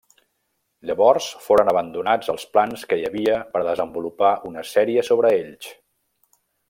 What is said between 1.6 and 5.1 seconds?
abandonats els plans que hi havia per a desenvolupar una sèrie